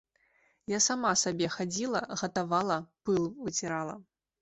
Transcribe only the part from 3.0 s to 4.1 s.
пыл выцірала.